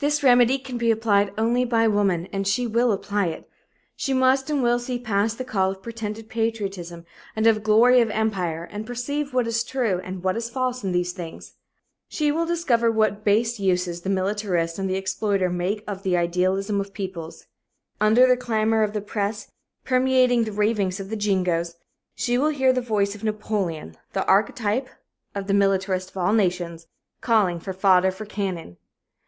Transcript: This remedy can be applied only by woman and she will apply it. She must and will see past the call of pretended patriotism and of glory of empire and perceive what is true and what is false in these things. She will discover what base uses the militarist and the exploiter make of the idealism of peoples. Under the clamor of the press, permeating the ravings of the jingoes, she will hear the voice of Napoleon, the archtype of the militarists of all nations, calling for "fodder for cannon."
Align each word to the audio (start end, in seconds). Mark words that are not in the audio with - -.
This 0.00 0.24
remedy 0.24 0.58
can 0.58 0.76
be 0.76 0.90
applied 0.90 1.32
only 1.38 1.64
by 1.64 1.86
woman 1.86 2.26
and 2.32 2.48
she 2.48 2.66
will 2.66 2.90
apply 2.90 3.26
it. 3.26 3.48
She 3.94 4.12
must 4.12 4.50
and 4.50 4.60
will 4.60 4.80
see 4.80 4.98
past 4.98 5.38
the 5.38 5.44
call 5.44 5.70
of 5.70 5.84
pretended 5.84 6.28
patriotism 6.28 7.06
and 7.36 7.46
of 7.46 7.62
glory 7.62 8.00
of 8.00 8.10
empire 8.10 8.68
and 8.72 8.84
perceive 8.84 9.32
what 9.32 9.46
is 9.46 9.62
true 9.62 10.00
and 10.02 10.24
what 10.24 10.36
is 10.36 10.50
false 10.50 10.82
in 10.82 10.90
these 10.90 11.12
things. 11.12 11.54
She 12.08 12.32
will 12.32 12.44
discover 12.44 12.90
what 12.90 13.22
base 13.22 13.60
uses 13.60 14.00
the 14.00 14.10
militarist 14.10 14.80
and 14.80 14.90
the 14.90 14.96
exploiter 14.96 15.48
make 15.48 15.84
of 15.86 16.02
the 16.02 16.16
idealism 16.16 16.80
of 16.80 16.92
peoples. 16.92 17.46
Under 18.00 18.26
the 18.26 18.36
clamor 18.36 18.82
of 18.82 18.94
the 18.94 19.00
press, 19.00 19.52
permeating 19.84 20.42
the 20.42 20.50
ravings 20.50 20.98
of 20.98 21.08
the 21.08 21.14
jingoes, 21.14 21.76
she 22.16 22.36
will 22.36 22.48
hear 22.50 22.72
the 22.72 22.80
voice 22.80 23.14
of 23.14 23.22
Napoleon, 23.22 23.96
the 24.12 24.26
archtype 24.26 24.88
of 25.36 25.46
the 25.46 25.54
militarists 25.54 26.10
of 26.10 26.16
all 26.16 26.32
nations, 26.32 26.88
calling 27.20 27.60
for 27.60 27.72
"fodder 27.72 28.10
for 28.10 28.24
cannon." 28.26 28.76